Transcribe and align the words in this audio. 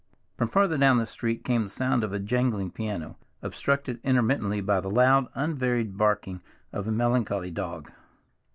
From 0.35 0.47
farther 0.49 0.79
down 0.79 0.97
the 0.97 1.05
street 1.05 1.43
came 1.43 1.61
the 1.61 1.69
sound 1.69 2.03
of 2.03 2.11
a 2.11 2.17
jangling 2.17 2.71
piano, 2.71 3.17
obstructed 3.43 3.99
intermittently 4.03 4.59
by 4.59 4.79
the 4.81 4.89
loud, 4.89 5.27
unvaried 5.35 5.95
barking 5.95 6.41
of 6.73 6.87
a 6.87 6.91
melancholy 6.91 7.51
dog. 7.51 7.91